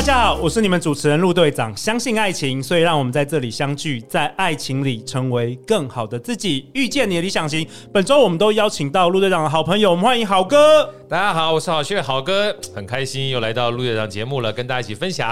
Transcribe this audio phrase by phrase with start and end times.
[0.00, 1.76] 大家好，我是你们主持人陆队长。
[1.76, 7.68] 相信爱情，所以让我们在这里相聚，在爱情里成为更好的自己，遇见你的理想型。
[7.92, 10.90] 本周我们都邀请到陆队长的好朋友，我们欢迎好哥。
[11.06, 15.28] 大家好，我是好学好哥， 很开心又来到陆队长节目了，跟大家一起分享。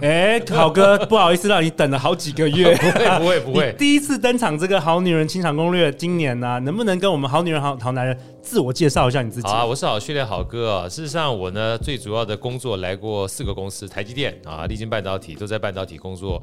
[0.00, 9.48] 哎，好哥，不好意思让你等了好几个月，不会不会不会，第一次登场这个好女人清场攻略，今年呢、啊，能不能跟我们好女人好好男人自我介绍一下你自己？
[9.48, 10.88] 啊，我是好训练好哥啊。
[10.88, 16.42] 事实上，我呢最主要的工作来过四个公司，台积电啊，力晶半导体都在半导体工作。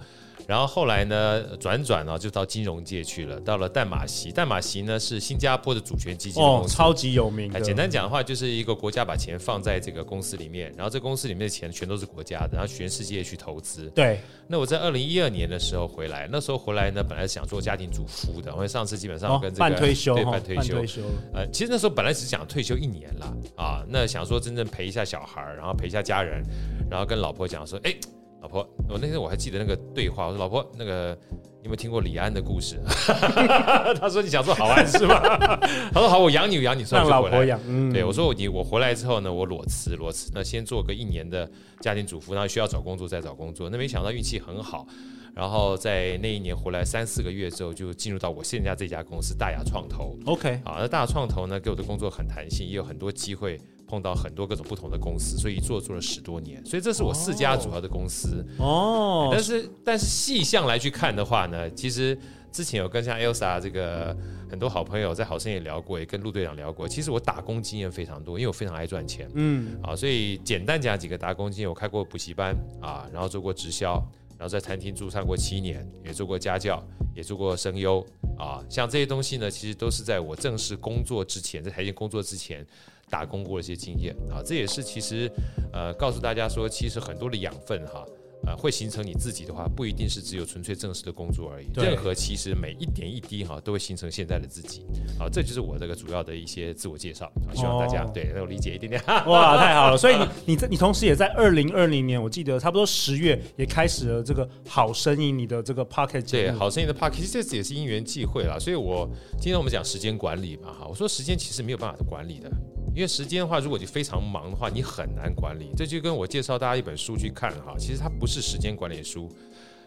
[0.49, 4.31] 然后后来呢，转转呢就到金融界去了，到了淡马锡。
[4.31, 7.53] 淡马锡呢是新加坡的主权基金公司，哦，超级有名。
[7.61, 13.91] 简单讲的话，就是一个国家把钱放在这个公司里面，然后这公司里面的钱全都是国家的，然后全世界去投资。
[13.93, 14.19] 对。
[14.47, 21.01] 那我在二零一二年的时候回来，那时候回来呢，本来是想做家庭主妇的，因为上次基本上跟这个、哦、半退休，对，半退休，半退休。
[21.31, 26.43] 呃，其实那时候本来只是想退休一年了啊，那想说真正陪一下小孩，然后陪一下家人，
[26.89, 27.93] 然后跟老婆讲说，哎。
[28.41, 31.17] 老婆，我那天我还记得那个对话，我说老婆，那个
[31.61, 32.79] 你有没有听过李安的故事？
[33.99, 35.19] 他说你想做好玩是吗？
[35.93, 37.59] 他说好，我养你，我养你，让老婆养。
[37.67, 41.49] 嗯，对我说我你我回来之后呢，我裸辞裸辞，那先做个一年的
[41.81, 43.69] 家庭主妇，然后需要找工作再找工作。
[43.69, 44.87] 那没想到运气很好，
[45.35, 50.17] 然后在那一年回来三四个月之后，就进入到我现在这家公司大雅创投。
[50.25, 53.59] OK，好，那大亚创投呢，给我的工作很弹性，也有很多机会。
[53.89, 59.29] 碰到很多各种不同的公司，所以一做做了十多年，所以这是我四家主要的公司哦。
[59.31, 62.15] 但是但是细项来去看的话呢，其实
[62.51, 64.15] 之前有跟像 Elsa 这个
[64.47, 66.87] 很多好朋友在好声也聊过，也跟陆队长聊过。
[66.87, 73.93] 其实我打工经验非常多，因为我非常爱赚钱，嗯啊，所以简单讲几个打工经验，我开过补习班啊，然后做过直销，
[74.37, 76.83] 然后在餐厅驻唱过七年，也做过家教，
[77.15, 78.05] 也做过声优
[78.37, 82.63] 啊，像这些东西呢，其实都是在我正式工作之前，在台前工作之前。
[83.09, 85.31] 打工过的一些经验啊，这也是其实
[85.73, 88.05] 呃告诉大家说，其实很多的养分哈。
[88.47, 91.67] 呃，会形成你自己的话，不一定是只有纯粹正式的工作而已。
[91.75, 94.85] 任何其实每一点一滴哈，都会形成现在的自己。
[95.19, 97.29] 好，这就是我这个主要的一些自我介绍。
[97.53, 99.03] 希望大家、哦、对能够理解一点点。
[99.27, 99.97] 哇，太好了！
[99.97, 106.31] 所以你 你这你同时也在二零二零年，我记得差不多十月也开始了这个好声音你的这个 Podcast。
[106.31, 108.57] 对，好声音的 Podcast，其实这次也是因缘际会啦。
[108.57, 112.49] 所以我今天我们讲时间管理嘛哈，我说时间其实没有办法管理的。
[112.99, 115.71] 因为时间的话，如果你非常忙的话，你很难管理。
[115.73, 119.29] 这就跟我介绍大家一本书去看哈，其实它不是时间管理书，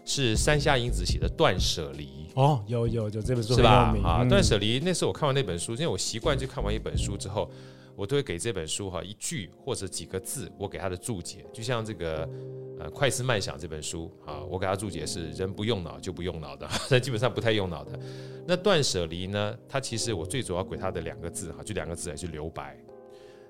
[0.06, 2.06] 是山下英子写的《断舍离》。
[2.40, 3.94] 哦，有有有这本书是吧？
[4.02, 7.50] 啊，《断舍离》那时候我看完那本书，因为我习惯就看完一本书之后，
[7.94, 11.44] 我都会给这本书哈一句或者几个字，我给他的注解。
[11.52, 12.26] 就像这个
[12.80, 18.00] 呃《快思慢想》这本书啊，我给他注解是人不用脑就不用脑的，但 基本上不太用脑的。
[18.46, 22.74] 那《断舍离》呢，它其实我最主要给他的两个字哈，就两个字，就留白。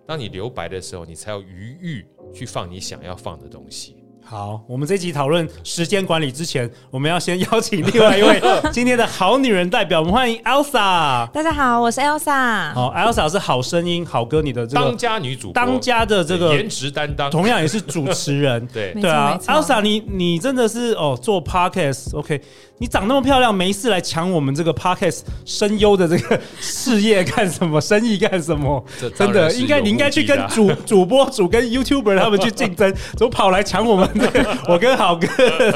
[0.06, 4.01] 当你留白的时候，你才有余裕去放你想要放的东西。
[4.24, 8.40] 好，我们这集讨论时间管理之前，我们要先邀请另外一位
[8.72, 11.28] 今天的好女人代表，我们欢迎 Elsa。
[11.32, 12.72] 大家好，我是 Elsa。
[12.72, 18.66] 好，Elsa 是好声音好歌你的这个当家女主，当家的这个颜值担当，同样也是主持人。
[18.72, 22.40] 对对啊，Elsa，你你真的是哦做 Podcast，OK。
[22.78, 27.80] 你长那么漂亮，没事来抢我们这个 Podcast 声优的这个事业干什么？
[27.80, 28.84] 生意干什么？
[29.16, 34.11] 真的应该你应该去跟主主播主跟 YouTuber 他们去竞争， 怎么跑来抢我们这个
[34.68, 35.26] 我跟好哥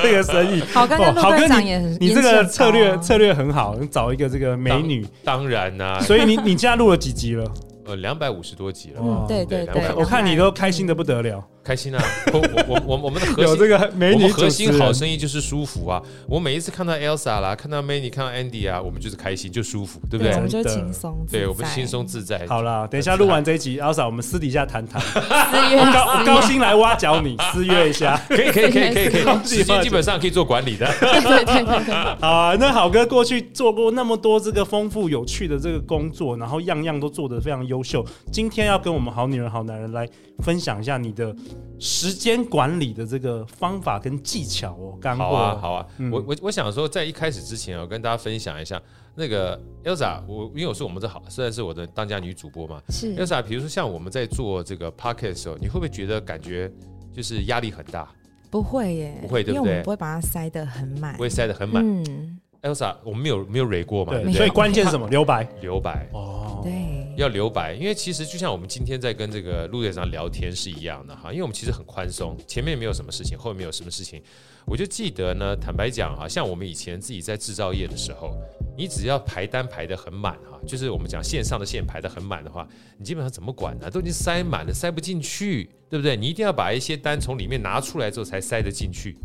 [0.02, 0.60] 这个生意？
[0.72, 6.00] 好哥跟陆队长也很，你这个策略策略很好，你找一个这个美女，当然啦。
[6.00, 7.44] 所以你你现在录了几集了？
[7.86, 9.00] 呃，两百五十多集了。
[9.00, 11.42] 嗯，对对对，我看你都开心的不得了。
[11.66, 12.00] 开心啊！
[12.32, 16.00] 我我我我们的核心有这个美女，我们核心好生意就是舒服啊！
[16.28, 20.32] 我每一次看到 Elsa 啦，看到 Manny，看到 Andy 啊，我们就是开心，就舒服，对不对？
[20.34, 22.46] 我们就轻松，对我们轻松自在。
[22.46, 25.02] 好了，等一下录完这一集，Elsa，我们私底下谈谈。
[25.18, 30.86] 我高我高薪来挖角你，私约一下，可以可以可以可以可以，时间基本上可以做管理的。
[31.00, 31.94] 对对对对。
[32.20, 38.06] 好啊，那好哥过去做过那么多这个丰富有趣的这个工作，然后样样都做得非常优秀。
[38.30, 40.08] 今天要跟我们好女人好男人来
[40.40, 41.34] 分享一下你的
[41.78, 44.98] 时间管理的这个方法跟技巧哦。
[45.00, 48.80] 刚好啊，好啊，嗯、我我我想说，在一开始之前，我跟大家分享一下
[49.14, 53.42] 那个 Elsa，我因为我是我们这好，虽然是我的当家女主播嘛，是 Elsa。
[53.42, 56.70] 比如说像我们在做这个 Podcast 的时候，你会不会觉得感觉
[57.12, 58.08] 就是压力很大？
[58.48, 59.54] 不会耶，不会，对不对？
[59.54, 61.84] 因为我们不会把它塞得很满，不会塞得很满。
[61.84, 64.12] 嗯，Elsa，我们没有没有蕊过嘛？
[64.12, 65.08] 对，所以关键是什么？
[65.08, 66.08] 留白，留白。
[66.12, 66.72] 哦，对。
[67.16, 74.22] 要留白，因为其实就像我们今天在跟这个陆队长聊天是一样的哈，因为我们其实很宽松，前面没有什么事情，后面没有什么事情。
[74.66, 78.36] 我就记得呢，坦白讲哈，像我们以前自己在制造业的时候，
[78.76, 82.68] 你只要排单排的很满哈，就是我们讲线上的线排的很满的话，
[82.98, 83.90] 你基本上怎么管呢？
[83.90, 86.18] 都已经塞满了，塞不进去，对不对？
[86.18, 89.16] 你一定要把一些单从里面拿出来之后才塞得进去。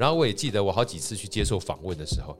[0.00, 2.34] 然后我也记得我好几次去接受访问的时候。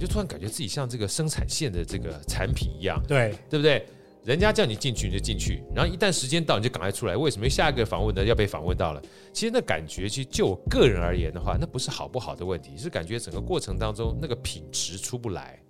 [0.00, 3.86] 就突然感觉自己像这个生产线的这个产品一样，对对不对？
[4.24, 7.16] 人家叫你进去你就进去，然后一旦时间到你就赶快出来。
[7.16, 7.48] 为什么？
[7.48, 9.02] 下一个访问呢要被访问到了。
[9.32, 15.61] 其实那感觉，其实就我个人而言的话，那不是好不好的问题，是感觉整个过程当中那个品质出不来。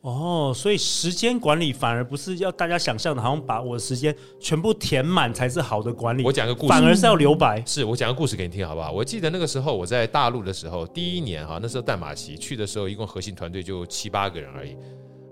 [0.00, 6.24] 哦，所以时间管理反而不是要大家想象的，好像把我的时间全部填满才是好的管理。
[6.24, 7.60] 我讲个故事，反而是要留白。
[7.66, 8.92] 是我讲个故事给你听，好不好？
[8.92, 14.76] 我记得那个时候我在大陆的时候，第一年哈，那时候淡马锡去的时候，一共核心团队就七八个人而已，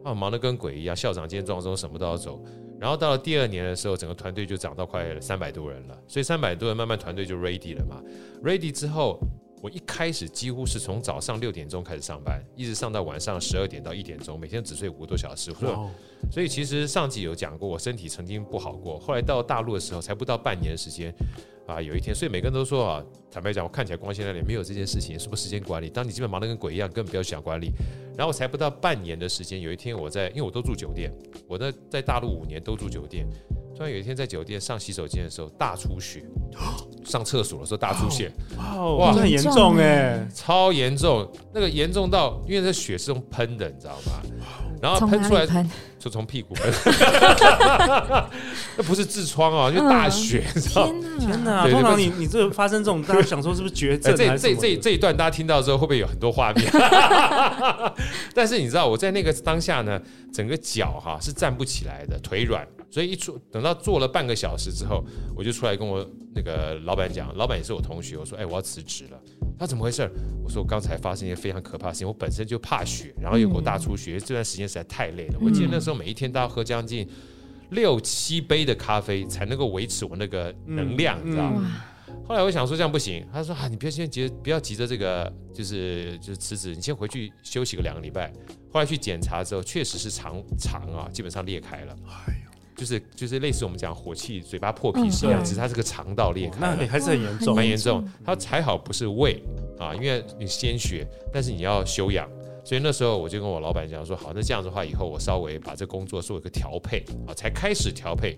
[0.03, 0.97] 啊，忙得跟鬼一样。
[0.97, 2.43] 校长今天撞钟，什么都要走。
[2.81, 5.97] 然后到了第二年的时候，整个团队就涨到快三百多人了。
[6.09, 8.03] 所以三百多人慢慢团队就 ready 了嘛。
[8.43, 9.19] ready 之后。
[9.63, 15.53] 我一开始几乎是从早上六点钟开始上班，一直上到晚上十二点到一点钟，每天只睡五个多小时。
[16.31, 18.99] 所以其实上集有讲过，我身体曾经不好过。
[18.99, 21.15] 后来到大陆的时候，才不到半年的时间
[21.67, 25.89] 啊，有一天，所以每个人都说啊，坦白讲，我看起来光鲜亮丽，没有这件事情，是不是时间管理？
[25.89, 27.71] 当你基本忙得跟鬼一样，根本不要想管理。
[28.17, 31.13] 然后才不到半年的时间，有一天我在，因为我都住酒店，
[31.49, 33.27] 我在在大陆五年都住酒店。
[33.75, 36.25] 突然有一天在酒店上洗手间的时候大出血，
[37.07, 38.31] 上厕所的时候大出血，
[38.99, 44.21] 哇，很严重哎，超严重，那个严重到因为这血是用喷的，你知道吗？
[44.83, 45.47] 然后喷出来
[45.99, 46.71] 就从屁股喷，
[48.77, 50.87] 那不是痔疮哦，就大血，你知道？
[51.19, 51.67] 天哪！
[51.71, 54.15] 通常你你这发生这种，大家想说是不是绝症？
[54.15, 56.71] 这这这这一段大家听到之后会不会有很多画面？
[58.35, 59.99] 但是你知道我在那个当下呢，
[60.33, 62.67] 整个脚哈是站不起来的，腿软。
[62.97, 65.05] 所以一出等到做了半个小时之后，
[65.37, 66.03] 我就出来跟我
[66.35, 69.21] 那个老板讲，老板也是我同学，我说：“哎，我要辞职了。”
[69.61, 70.11] 他怎么回事？
[70.43, 75.39] 我说：“我刚才发生一件非常可怕的事情，我本身就怕血，然后又给我大出血，这段时间实在太累了。
[75.43, 77.07] 我记得那时候每一天都要喝将近
[77.69, 81.71] 六七杯的咖啡才能够维持我那个能量，你知道吗？
[82.27, 88.33] 后来我想说这样不行，他说：“啊，你不要先急，不要急着这个，就是就是辞职，你先回去休息个两个礼拜。”
[88.73, 91.95] 后来去检查之后，确实是肠肠啊，基本上裂开了。
[92.77, 98.07] 就是就是类似我们讲火气嘴巴破皮是一样，只是它是个肠道裂开，那还是很严重，蛮严重。
[98.25, 99.43] 它还好不是胃
[99.79, 102.29] 啊，因为你鲜血，但是你要休养。
[102.65, 108.37] 所以那时候我就跟我老板讲说，好，那这样子的话，以后我稍微把这工作做一个调配啊，才开始调配。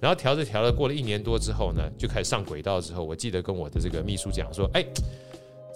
[0.00, 4.84] 然后调着调着，过了一年多之后呢，就开始上轨道之后，我记得跟我的这个秘书讲说，哎，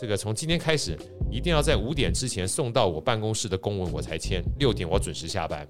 [0.01, 0.99] 这个从今天开始，
[1.31, 5.67] 一定要在五点之前送到我办公室的公文我才签，六点我准时下班。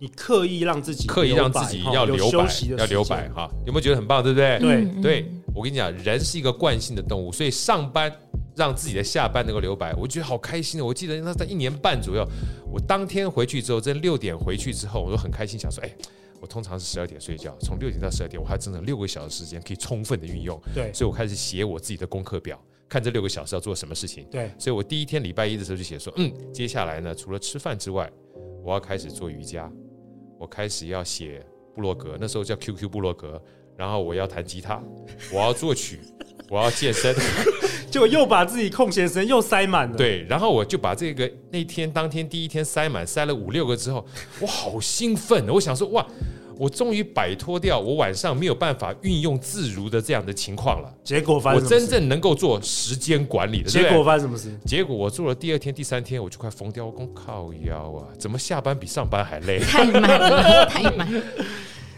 [0.00, 4.22] 你刻意让自己刻意让自己要留白，要留白哈，有没有觉得很棒？
[4.22, 4.58] 对不对？
[4.58, 8.12] 对对，我跟你讲，人是一个惯性的动物，所以上班
[8.54, 10.84] 让自己的下班能够留白，我觉得好开心的。
[10.84, 12.24] 我记得那在一年半左右，
[12.72, 15.92] 我当天回去之后，在六点回去之后，我都很开心，想说，哎，
[16.40, 20.60] 我通常是十二点睡觉，从六点到十二点，我还整整六个小时时间可以充分的运用。
[20.72, 22.56] 对，所以我开始写我自己的功课表，
[22.88, 24.24] 看这六个小时要做什么事情。
[24.30, 28.08] 对，所以我第一天礼拜一的时候就写说，嗯，接下来呢，除了吃饭之外，
[28.62, 29.68] 我要开始做瑜伽。
[30.38, 33.40] 我开始要写部落格，那时候叫 QQ 部落格，
[33.76, 34.80] 然后我要弹吉他，
[35.32, 36.00] 我要作曲，
[36.48, 37.14] 我要健身，
[37.90, 39.96] 就又把自己空闲时间又塞满了。
[39.96, 44.06] 对，然后我就把这个那天当天第一天塞满，塞了五六个之后，
[44.40, 46.06] 我好兴奋，我想说哇。
[46.58, 50.92] 我终于摆脱掉我晚上没有办法运用自如的这样的情况了。
[51.04, 51.74] 结果发生什么事？
[51.74, 53.70] 我真正能够做时间管理的。
[53.70, 54.50] 结果发生什么事？
[54.66, 56.84] 结果我做了第二天、第三天，我就快疯掉。
[56.84, 59.60] 我说靠腰啊，怎么下班比上班还累？
[59.60, 61.08] 太慢了，太慢。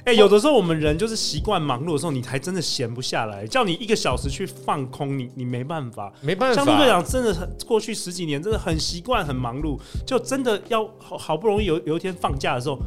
[0.03, 3.47] 哎、欸，有的时候我们人就是习惯忙碌的时候，你还真的闲不下来。
[3.47, 6.57] 叫你一个小时去放空，你你没办法，没办法。
[6.57, 12.79] 像陆队长真的很过去十几年真的很习惯很忙碌，就真的要好好不容易有有一天放假的时候。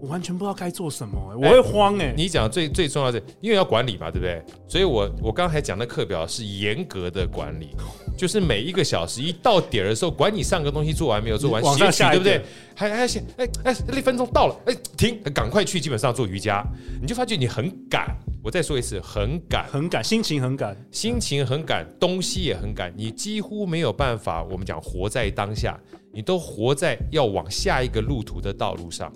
[0.00, 2.14] 我完全不知道该做什么、欸，我会慌哎、欸。
[2.16, 4.42] 你讲最最重要的，因为要管理嘛，对不对？
[4.66, 7.68] 所以我我刚才讲的课表是严格的管理，
[8.16, 12.42] 就是每一个小时一到点的时候，管你上个东西做完没有，做完写起，对不对？
[12.74, 16.64] 还还写，哎哎，一分钟到了，哎，停，赶快去，基本上做瑜伽，
[17.00, 18.16] 你就发觉你很赶。
[18.42, 24.42] 我再说一次，很赶，很赶，心情很赶，心情很赶，东西也很赶，你几乎没有办法。
[24.44, 25.78] 我们讲活在当下，
[26.10, 29.12] 你都活在要往下一个路途的道路上。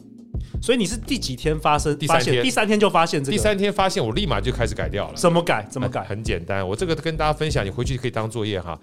[0.63, 1.97] 所以你是第几天发生？
[1.99, 3.33] 第三天，第三天就发现这个。
[3.33, 5.15] 第三天发现，我立马就开始改掉了。
[5.15, 5.67] 怎么改？
[5.71, 6.03] 怎么改？
[6.05, 8.79] 很简单，我这个跟大家分享，你回去可以当作业哈。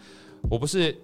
[0.50, 0.96] 我不是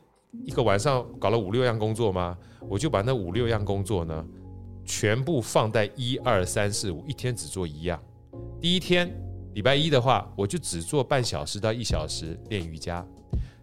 [0.45, 2.37] 一个晚上搞了五六样工作吗？
[2.69, 4.25] 我就把那五六样工作呢，
[4.85, 7.99] 全部放在一二三四五，一天只做一样。
[8.61, 9.11] 第一天
[9.53, 13.05] 礼拜一的话，我就只做半小时到一小时练瑜伽。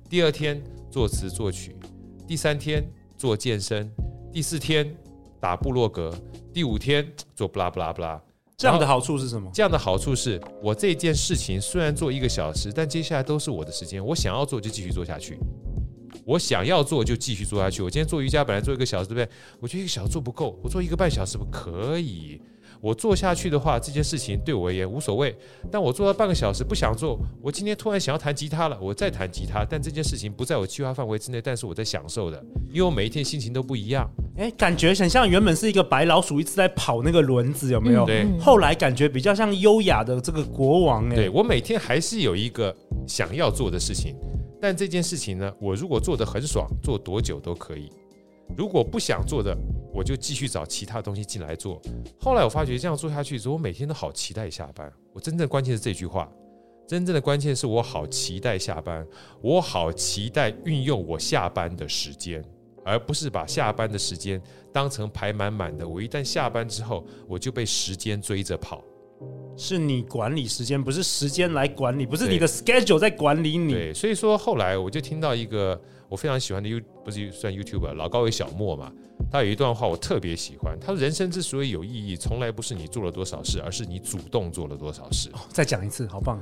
[0.09, 1.77] 第二天作词作曲，
[2.27, 2.85] 第三天
[3.17, 3.91] 做健身，
[4.33, 4.95] 第四天
[5.45, 6.11] 打部落格。
[6.55, 8.19] 第五天做布拉布拉布拉，
[8.57, 9.51] 这样的好处是什么？
[9.53, 15.37] 这样的好处是我这件事情虽然做一个小时，但接下来都是我的时间，我想要做就继续做下去，
[16.25, 17.83] 我想要做就继续做下去。
[17.83, 19.29] 我今天做瑜伽本来做一个小时，对不对？
[19.61, 22.41] 我觉得一个小时做不够，我做一个半小时不可以。
[22.85, 25.35] 我做下去的话，这件事情对我而言无所谓。
[25.73, 29.65] 但我做了半个小时不想做，我今天突然想要弹吉他了，我再弹吉他。
[29.65, 34.07] 但这件事情不在我计划范围之内，但是我在享受的，因为我每一天心情都不一样。
[34.37, 38.05] 哎，感觉很像原本是一个白老鼠一直在跑那个轮子，有没有？
[38.05, 38.27] 嗯、对。
[38.39, 41.09] 后来感觉比较像优雅的这个国王。
[41.09, 42.77] 哎，对，我每天还是有一个
[43.09, 44.15] 想要做的事情，
[44.61, 47.91] 但这件事情呢，我如果做得很爽，做多久都可以。
[48.57, 49.57] 如果不想做的，
[49.93, 51.81] 我就继续找其他东西进来做。
[52.21, 54.93] 后来我发觉这样做下去之后，我每天都好期待下班。
[55.13, 56.31] 我真正关键是这句话，
[56.87, 59.07] 真正的关键是我好期待下班，
[59.41, 62.45] 我好期待运用我下班的时间，
[62.85, 64.41] 而不是把下班的时间
[64.73, 65.89] 当成排满满的。
[65.89, 68.85] 我一旦下班之后，我就被时间追着跑。
[69.57, 73.73] 是你管理时间，不是时间来管理，不是你的 schedule 在管理你。
[73.73, 75.81] 对，所以说后来我就听到一个。
[76.07, 78.93] 我非常喜欢的 You 不是算 YouTuber 老高与小莫嘛，
[79.33, 85.31] 他有一段话我特别喜欢，他说人生之所以有意义，从来不是你做了多少事，而是你主动做了多少事。
[85.33, 86.41] 哦，再讲一次，好棒！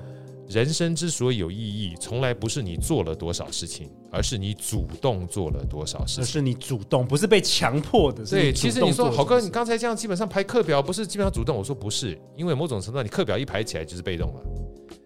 [0.49, 6.25] 人生之所以有意义，从来不是你做了多少事情，而是你主动做了多少事情。
[6.25, 8.25] 而是你主动，不是被强迫的。
[8.25, 14.41] 对，其实你说好哥，你刚才这样基本上排课表不是基本上主动，我说不是，因为某种程度上你课表一排起来就是被动了。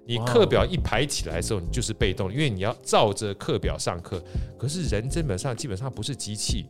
[0.08, 4.22] 你课表一排起来的时候，你就是被动，因为你要照着课表上课。
[4.56, 6.66] 可是人基本上基本上不是机器，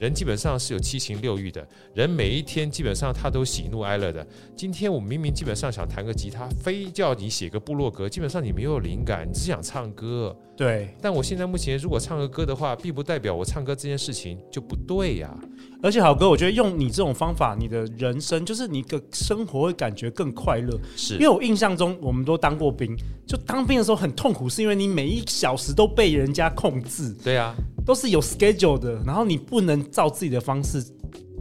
[0.00, 1.66] 人基本上是有七情六欲的。
[1.94, 4.26] 人每一天基本上他都喜怒哀乐的。
[4.56, 10.36] 今天我明明基本上想弹个吉他，非叫你写个部落格，基本上你没有灵感，你只想唱歌。
[10.56, 10.94] 对。
[11.00, 15.32] 但我现在目前如果唱个歌的话，并不代表我唱歌这件事情就不对呀。
[15.80, 20.76] 而且好哥，我觉得用你这种方法，你的人生就是你的生活会感觉更快乐。
[20.96, 22.96] 是，因为我印象中，我们都当过兵，
[23.26, 27.14] 就当兵的时候很痛苦，是因为你每一小时都被人家控制。
[27.22, 27.54] 对啊，
[27.88, 30.84] 都是有 schedule 的，然后你不能照自己的方式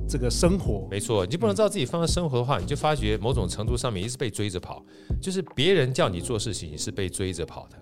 [0.08, 0.88] 这个生活。
[0.90, 4.82] 没错，你就不能照自己方式生活的话，你就发觉某种程度上面一直被追着跑，
[5.22, 7.78] 就是别人叫你做事情，你是被追着跑的。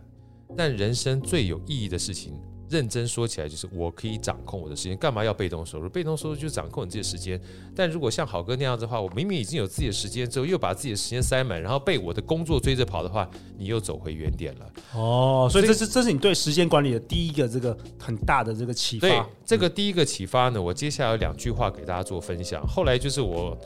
[0.57, 2.33] 但人生最有意义的事情。
[2.75, 5.87] 认真说起来，就是我可以掌控我的时间，干嘛要被动收入？
[5.87, 7.39] 被动收入就是掌控你自己的时间。
[7.73, 14.69] 但如果像好哥那样子的话，我明明已经有自己的时间，之后又把自己的时间塞满，然后被我的工作追着跑的话，你又走回原点了。
[14.93, 19.07] 哦，所以这是这是你对时间管理的第一个这个很大的这个启发。
[19.07, 22.61] 对，这个第一个启发呢，我接下来有两句话给大家做分享。
[22.67, 23.57] 后来就是我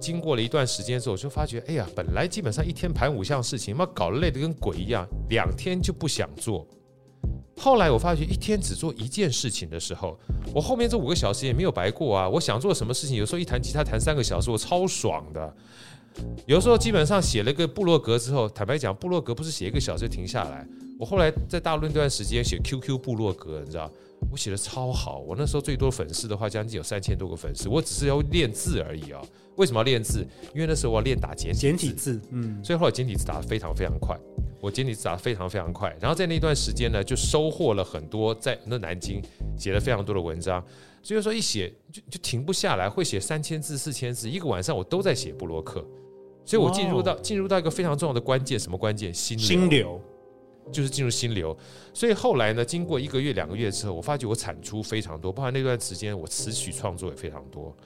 [0.00, 6.66] 经过了一段时间之后，我就发觉，哎呀，本来基本上一天盘五项事情，妈搞得累得跟鬼一样，两天就不想做。
[7.56, 10.18] 后来我发觉，一天只做一件事情的时候，
[10.54, 12.28] 我后面这五个小时也没有白过啊！
[12.28, 15.54] 我想做什么事情，有时候一弹吉他弹三个小时，我超爽的。
[16.46, 20.66] 有时候基本上写了个部落格之后，坦白讲，部落格不是写一个小时就停下来。
[20.98, 23.90] 我后来在大陆那段时间写 QQ 部落格，你知道，
[24.30, 25.18] 我写的超好。
[25.20, 27.68] 我那时候最多粉丝的话，将近有三千多个粉丝。
[27.68, 29.20] 我只是要练字而已啊！
[29.56, 30.26] 为什么要练字？
[30.54, 34.18] 因为那时候我要练打简简体字，嗯，所以后来简体字打得非常非常快。
[34.62, 39.20] 我简体字打得非常非常快，然后在那段时间呢，就收获了很多，在那南京
[39.58, 40.64] 写了非常多的文章，
[41.02, 45.84] 所以说一写就就停不下来，会写三千字、四千字，一个晚上我都在写布洛克，
[46.44, 49.12] 所以我进入到进入到一个非常重要的关键，什么关键？
[49.12, 50.00] 心流，心流
[50.70, 51.58] 就是进入心流。
[51.92, 57.76] 所以后来呢，经过一个月、两个月之后，我发觉我产出非常多，包括那段时间我词曲创作也非常多。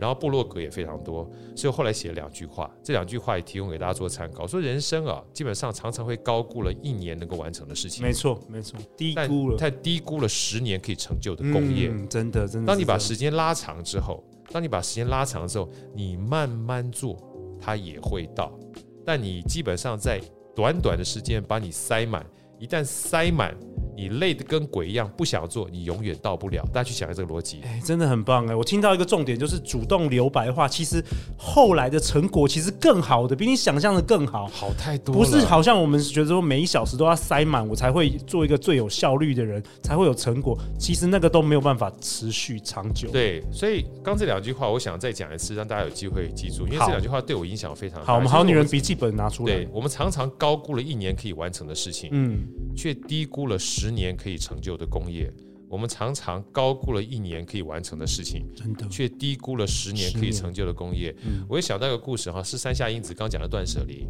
[0.00, 4.46] 然后部落格也非常多，所以后来写了两句话，这两句话也提供给大家做参考。
[4.46, 12.66] 说人生啊，基本上常常会高估了一年能够完成的事情，没错没错，低估了，太低估了十年可以成就的功业，嗯、真的真的。
[12.66, 17.16] 当你把时间拉长之后，当你把时间拉长之后，你慢慢做，
[17.60, 18.58] 它也会到。
[19.04, 20.20] 但你基本上在
[20.56, 22.24] 短短的时间把你塞满，
[22.58, 23.54] 一旦塞满。
[24.00, 26.66] 你累得跟鬼一样，不想做，你永远到不了。
[26.72, 28.54] 大家去想一下这个逻辑，哎、欸，真的很棒哎！
[28.54, 31.04] 我听到一个重点，就是主动留白的话，其实
[31.36, 35.14] 后来的成果其实更好的，比你想象的更好，好太多。
[35.14, 40.56] 不是好像我们觉得说每一小时都要塞满，我才会做一个最有效率的人，才会有成果。
[40.78, 43.10] 其实那个都没有办法持续长久。
[43.10, 48.06] 对，所以刚这两句话，我想再讲一次，让大家有机会记住，因为这两句话对我影响非常大。
[48.06, 49.54] 好，我们好女人笔记本拿出来。
[49.54, 55.32] 对，我们常常高估了一年可以完成的事情，嗯，却低估了十年可以成就的工业，
[55.68, 61.14] 我们常常高估了一年可以完成的事情，真的，却低估了十年可以成就的工业。
[61.24, 64.06] 嗯、我也想到一个故事哈，是山下英子刚讲的断舍离。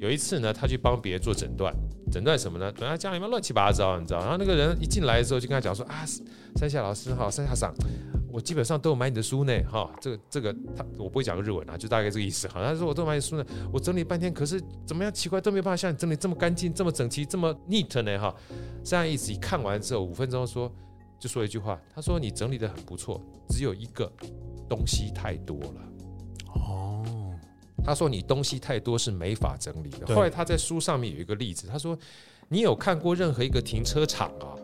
[0.00, 1.72] 有一次呢，他去帮别人做诊断，
[2.10, 2.72] 诊断什么呢？
[2.72, 4.20] 等他家里面乱七八糟，你知道？
[4.20, 6.04] 然后那个人一进来的时候，就跟他讲说啊，
[6.56, 7.72] 山下老师哈，山下桑，
[8.34, 12.48] 我基本上都有买你的书呢，哈，这个这个他我不会讲个日文啊，就大概这个意思。
[12.48, 18.34] 好，他说我都买你的书呢，我整理半天，可是怎么样奇怪都没有办法像你整理这么干净、这么整齐、这么 neat 呢，哈。
[18.82, 20.68] 山下英子一看完之后，五分钟说，
[21.16, 24.12] 就说一句话，他说你整理的很不错，只有一个
[24.68, 25.80] 东西太多了。
[26.54, 27.04] 哦
[27.84, 31.96] 他说：“你东西太多是没法整理的。”后来他在书上面有一个例子，他说
[32.48, 34.56] ：“你有看过任何一个停车场啊，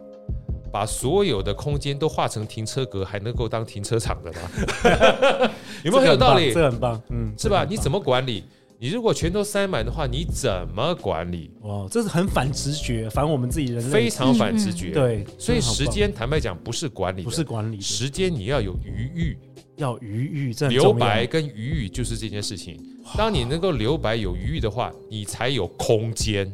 [0.73, 5.51] 把所有的空间都画成停车格，还能够当停车场的吗？
[5.85, 6.53] 有没有很有道理？
[6.53, 7.67] 这很棒，嗯，是吧？
[7.69, 8.45] 你怎么管理？
[8.79, 11.51] 你如果全都塞满的话，你怎么管理？
[11.61, 14.91] 哇，这是很反直觉，反我们自己人类，非常反直觉。
[14.93, 19.39] 对，所以时间坦白讲不是管理，不是管理，时间你要有余裕。”
[19.77, 22.79] 要余裕，这留白跟余裕就是这件事情。
[23.17, 26.53] 当你能够留白有余裕的话，你才有空间。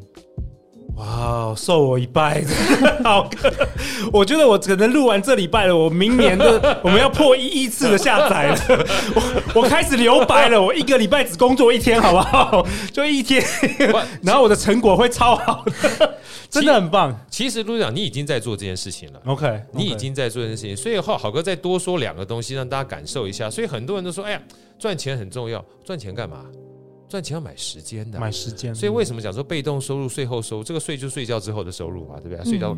[0.96, 2.42] 哇，受我一拜，
[3.04, 3.28] 好，
[4.12, 8.58] 我觉得我可能录完这礼拜了，我明年的 我们要破一亿次的下载了。
[9.14, 12.66] 我我开始留白了，我一个礼拜只工作一天，好不好？
[12.92, 13.44] 就一天，
[14.22, 16.14] 然后我的成果会超好的。
[16.48, 17.14] 真的很棒。
[17.28, 19.20] 其实陆队长，你已经在做这件事情了。
[19.26, 23.50] OK，你已经在做这件事情，所以浩好哥再多说两个东西，让大家感受一下。
[23.50, 24.40] 所以很多人都说：“哎呀，
[24.78, 26.46] 赚钱很重要，赚钱干嘛？”
[27.08, 28.74] 赚钱要买时间的，买时间。
[28.74, 30.64] 所以为什么讲说被动收入、税后收入？
[30.64, 32.44] 这个税就是睡觉之后的收入嘛，对不对？
[32.44, 32.76] 睡觉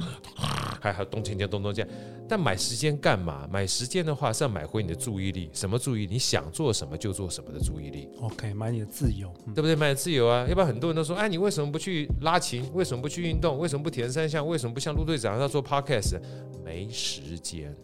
[0.80, 1.86] 还还咚锵锵咚咚锵。
[2.28, 3.48] 但买时间干嘛？
[3.50, 5.48] 买时间的话是要买回你的注意力。
[5.54, 6.06] 什么注意？
[6.06, 8.08] 你想做什么就做什么的注意力。
[8.20, 9.74] OK，买你的自由，对不对？
[9.74, 10.46] 买自由啊！
[10.46, 12.70] 要不然很多人都说：哎，你为什么不去拉琴？
[12.74, 13.58] 为什么不去运动？
[13.58, 14.46] 为什么不填三项？
[14.46, 16.20] 为什么不像陆队长要做 Podcast？
[16.62, 17.74] 没时间。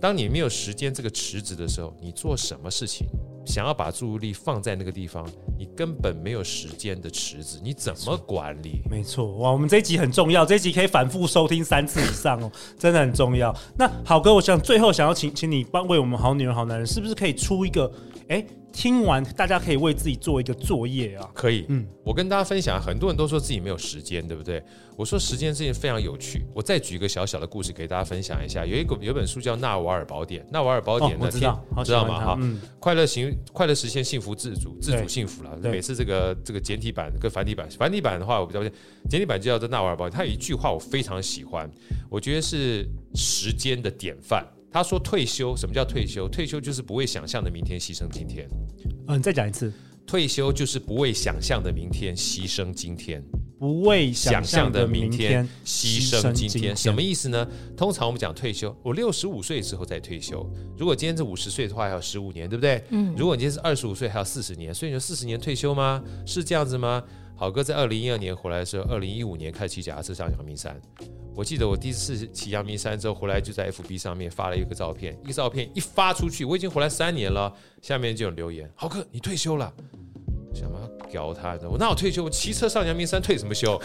[0.00, 3.06] 当你没有时间这个池子的时候，你做什么事情？
[3.44, 5.26] 想要把注意力放在那个地方，
[5.58, 8.80] 你根本没有时间的池子，你怎么管理？
[8.90, 13.54] 没错，哇，我们这一集很重要，这一集可以反复收听三次以上哦， 真的很重要。
[13.76, 17.92] 那好哥，我想最后想要请请你帮为我们好女人好男人，是不是可以出一个？
[18.28, 18.44] 哎。
[18.72, 21.30] 听完，大家可以为自己做一个作业啊。
[21.34, 24.62] 可以，嗯，我跟大家分享，很多人都说自己没有时间，对不对？
[24.96, 26.44] 我说时间这件非常有趣。
[26.54, 28.64] 我再举一个小小的故事给大家分享一下。
[28.64, 32.24] 有一个有本书叫《纳瓦尔宝典》，《纳瓦尔宝典》呢，知道知道吗？
[32.24, 32.38] 哈，
[32.78, 35.58] 快乐行，快乐实现幸福自主，自主幸福了。
[35.62, 38.62] 每次这个这个简体版跟繁体版，繁体版的话我比较
[39.08, 40.12] 简体版就叫做《纳瓦尔宝典》。
[40.16, 41.70] 它有一句话我非常喜欢，
[42.10, 44.46] 我觉得是时间的典范。
[44.72, 46.26] 他说：“退休，什么叫退休？
[46.28, 48.48] 退休就是不为想象的明天牺牲今天。
[49.06, 49.70] 嗯，你再讲一次，
[50.06, 53.22] 退休就是不为想象的明天牺牲今天，
[53.58, 57.46] 不为想象的明天牺牲今天，什么意思呢？
[57.76, 60.48] 通常我们讲退休，我六十五岁之后再退休。
[60.78, 62.82] 如果今天是五十岁的话，还有十五年，对不对？
[62.90, 63.14] 嗯。
[63.16, 66.02] 如果你今天是二十五岁，还有四十年，所以你说四十年退休吗？
[66.24, 67.02] 是这样子吗？
[67.42, 70.80] 好哥在二零一二年回来的时候，二零一五年开始骑脚踏车上阳明山。”
[71.34, 75.18] 我记得我第一次骑阳明山之后回来，就在 FB 上面发了一个照片。
[75.24, 77.52] 一个照片一发出去，我已经回来三年了。
[77.80, 79.72] 下面就有留言：“豪哥，你退休了？”
[80.54, 81.58] 想嘛，屌他！
[81.68, 82.22] 我那我退休？
[82.22, 83.76] 我骑车上阳明山退什么休？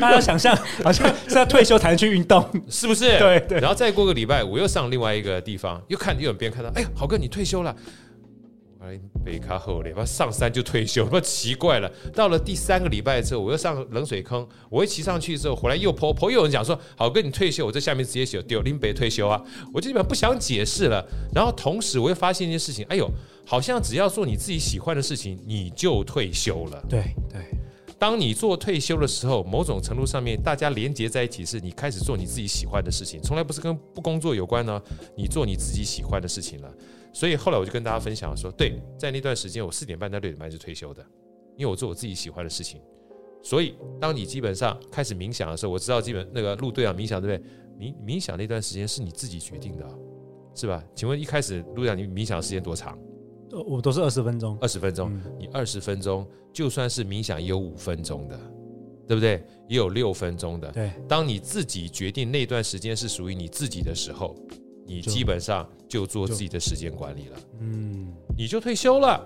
[0.00, 3.18] 大家想象 好像是要退休才能去运动，是不是？
[3.18, 3.60] 对对。
[3.60, 7.76] 然后再过个礼拜，我又上另外一个地方，又看又有别人看到，哎呀，豪哥你退休了。
[9.24, 11.90] 北卡后脸，上山就退休， 不奇怪了。
[12.14, 19.42] 到了第三个礼拜之后，我又上冷水坑，我一骑上去之后，回来又泼泼，又有人讲说：“好哥，你退休。”我在下面直接写：“丢林北退休啊！”
[19.74, 21.04] 我基本上不想解释了。
[21.34, 23.10] 然后同时，我又发现一件事情：哎呦，
[23.44, 26.82] 好像只要做你自己喜欢的事情，你就退休了。
[26.88, 27.42] 对对，
[27.98, 34.80] 当你做退休的时候，某种程度上面，大家连接在一起，是你开始做你自己喜欢的事情，从来不是跟不工作有关呢。
[35.16, 36.72] 你做你自己喜欢的事情了。
[37.12, 41.04] 所以后来我就跟大家分享说，对，在那段时间我四点半到六点半是退休的，
[41.56, 42.80] 因为我做我自己喜欢的事情。
[43.42, 47.50] 所以当你基本上开始冥想的时候，我知道基本那个陆队长冥想对不对？
[47.78, 49.88] 冥冥想那段时间是你自己决定的，
[50.54, 50.82] 是吧？
[50.94, 52.98] 请问一开始陆队长你冥想的时间多长？
[53.66, 55.18] 我都是二十分钟，二十分钟。
[55.38, 58.38] 你二十分钟就算是冥想也有五分钟的，
[59.06, 59.42] 对不对？
[59.68, 60.70] 也有六分钟的。
[60.72, 64.36] 对，当你自己决定那段时间是属于你自己的时候，
[64.88, 67.38] 你基本上就做自己的时间管理了。
[67.60, 69.22] 嗯，你就退休了，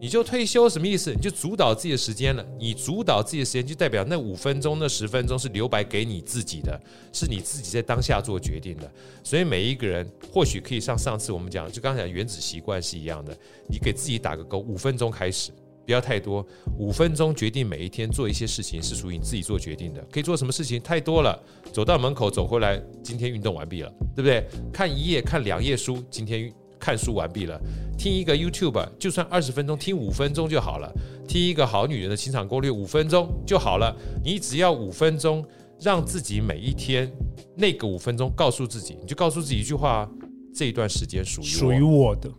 [0.00, 1.12] 你就退休什么意思？
[1.12, 2.44] 你就主导自己的时间了。
[2.58, 6.80] 你主导自己的时间，就代表那五分钟、那十分钟是留白给你自己的，
[7.12, 8.90] 是你自己在当下做决定的。
[9.22, 13.36] 所以每一个人或许可以像上次我们讲，就刚才讲原子习惯是一样的，
[13.68, 15.50] 你给自己打个勾，五分钟开始。
[15.88, 16.46] 不要太多，
[16.76, 20.06] 五分钟决定每一天做一些事情是属于你自己做决定的。
[20.12, 20.78] 可以做什么事情？
[20.82, 24.46] 太多了，走到门口走回来，今天运动完毕了，对不对？
[24.70, 27.58] 看一页、看两页书，今天看书完毕了。
[27.96, 30.92] 听一个 YouTube，就算二十分钟，听五分钟就好了。
[31.26, 33.96] 听一个好女人的情场攻略，五分钟就好了。
[34.22, 35.42] 你只要五分钟，
[35.80, 37.10] 让自己每一天
[37.56, 40.06] 那个五分钟告诉自己，你就告诉自己一句话：
[40.54, 42.30] 这一段时间属于属于我的。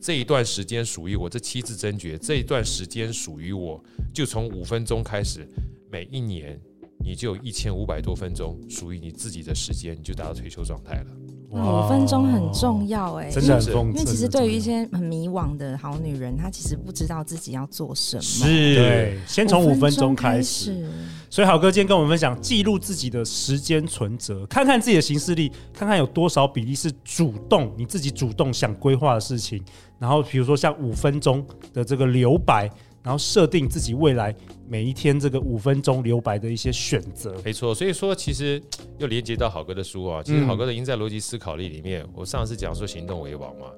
[0.00, 2.16] 这一段时间属于我，这七字真诀。
[2.16, 3.82] 这一段时间属于我，
[4.14, 5.46] 就从五分钟开始，
[5.90, 6.58] 每一年
[7.04, 11.06] 你就有一千五百多分钟属于你自己的时间，你就达到退休状态了。
[11.52, 13.90] 五分钟很重要哎，真的很重要。
[13.90, 18.22] 因为其实对于一些很迷惘的好女人，她其实不知道自己要做什么。
[18.22, 20.88] 是，对，先从五分钟开始。
[21.28, 29.60] 所以好哥今天跟我们分享，记录自己的时间存折，看看自己的行事历，看看有多少比例是主动，你自己主动想规划的事情。
[30.00, 32.68] 然后比如说像五分钟的这个留白。
[33.02, 34.36] 然后设定自己未来
[34.68, 37.74] 每一天这个五分钟留白的一些选择，没错。
[37.74, 38.62] 所以说，其实
[38.98, 40.22] 又连接到好哥的书啊。
[40.22, 43.68] 其实好哥的《赢在逻辑思考力》里面，我上次讲说行动为王嘛。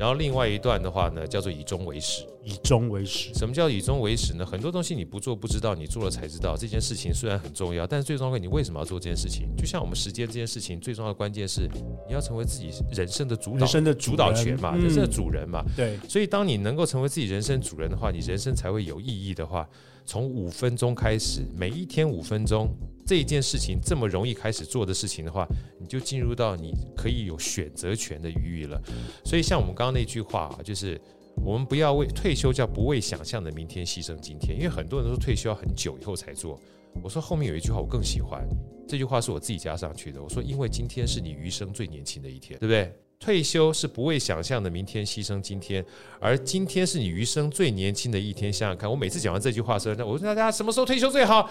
[0.00, 2.24] 然后另外一段的话呢，叫做以终为始。
[2.42, 4.46] 以终为始，什么叫以终为始呢？
[4.46, 6.56] 很多东西你不做不知道，你做了才知道。
[6.56, 9.46] 这件事情虽然很重要，但是最重要的，你为什么要做这件事情？
[9.58, 11.68] 就像我们时间这件事情，最重要的关键是
[12.08, 15.62] 你要成为自己人生的主导，人生的主导权嘛，人生的主人嘛。
[15.76, 15.98] 对。
[16.08, 19.68] 所以当你能够成为自己人生主人的话，你人生才会有意义的话，
[20.10, 22.68] 从五分钟开始，每一天五分钟。
[23.06, 25.46] 这一件事情这么容易开始做的事情的话，
[25.78, 28.82] 你就进入到你可以有选择权的余裕了。
[29.24, 31.00] 所以像我们刚刚那句话啊，就是
[31.46, 36.60] 我们不要为退休叫不为想象的明天牺牲今天，因为很多人都说退休要很久以后才做。
[37.04, 38.44] 我说后面有一句话我更喜欢，
[38.90, 40.20] 这句话是我自己加上去的。
[40.20, 42.92] 我说因为今天是你余生最年轻的一天，对不对？
[43.20, 45.84] 退休是不为想象的明天牺牲今天，
[46.18, 48.50] 而今天是你余生最年轻的一天。
[48.50, 51.46] 想想看，我每次讲完这句话的时候，那我问大家什么时候退休最好？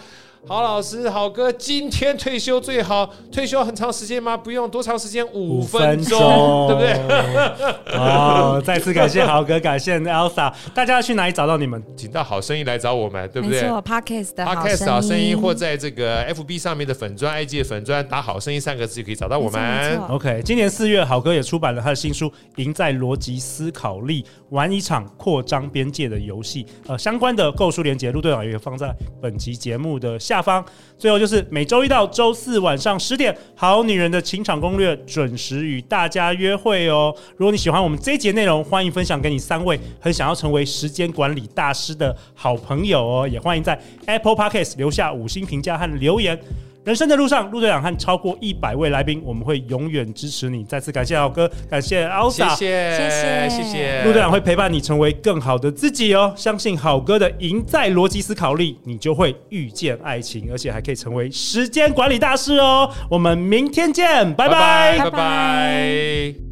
[0.47, 3.13] 好老师，好哥，今天退休最好。
[3.31, 4.35] 退休很长时间吗？
[4.35, 5.23] 不用，多长时间？
[5.31, 7.93] 五分钟，对不对？
[7.93, 10.51] 哦，再次感谢郝哥，感谢 Elsa。
[10.73, 11.83] 大家要去哪里找到你们？
[11.95, 13.61] 请到好声音来找我们，对不对？
[13.61, 19.99] 没错，Podcast 的，Podcast 好声音，或在这个 FB 上面的粉专、IG 的粉专打“好声音”三个字就可以找到我们。
[20.09, 26.65] OK，今年四月，好哥也出版了他的新书《赢在逻辑思考力》，玩一场扩张边界的游戏。
[26.87, 30.19] 呃，相关的购书链接，陆队长也放在本集节目的。
[30.19, 30.65] 下方，
[30.97, 37.15] 最后就是每周一到周四晚上十点，《好女人的情场攻略》准时与大家约会哦。
[37.37, 43.27] 如果你喜欢我们这一节内容，欢迎分享给你三位很想要成为时间管理大师的好朋友哦。
[43.27, 46.39] 也欢迎在 Apple Podcast 留下五星评价和留言。
[46.85, 50.63] 人生的路上，陆队长和超过一百位来宾，我们会永远支持你。
[50.63, 54.03] 再次感谢老哥，感谢 Elsa，谢谢谢谢谢谢。
[54.05, 56.33] 陆队长会陪伴你成为更好的自己哦。
[56.35, 62.89] 相信好哥的赢在逻辑思考力，你就会遇见爱情，而且还可以成为时间管理大师哦。
[63.09, 66.48] 我们明天见，拜拜，拜拜。